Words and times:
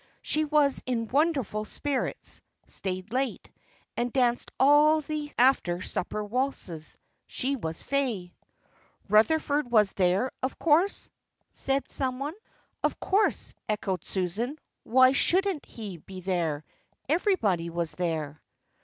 She 0.23 0.45
was 0.45 0.81
in 0.87 1.07
wonderful 1.09 1.63
spirits, 1.63 2.41
stayed 2.65 3.13
late, 3.13 3.51
and 3.95 4.11
danced 4.11 4.49
all 4.59 5.01
the 5.01 5.31
after 5.37 5.79
supper 5.83 6.25
waltzes. 6.25 6.97
She 7.27 7.55
was 7.55 7.83
fey." 7.83 8.33
"Rutherford 9.09 9.69
was 9.69 9.91
there, 9.93 10.31
of 10.41 10.57
course?" 10.57 11.11
said 11.51 11.91
someone. 11.91 12.33
"Of 12.83 12.99
course," 12.99 13.53
echoed 13.69 14.03
Susan; 14.03 14.57
"why 14.81 15.11
shouldn't 15.11 15.67
he 15.67 15.97
be 15.97 16.19
there? 16.21 16.63
Everybody 17.07 17.69
was 17.69 17.91
there." 17.91 18.41